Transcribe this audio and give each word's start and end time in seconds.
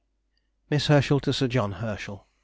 MISS 0.71 0.87
HERSCHEL 0.87 1.19
TO 1.19 1.31
SIR 1.31 1.47
JOHN 1.49 1.71
HERSCHEL. 1.73 2.25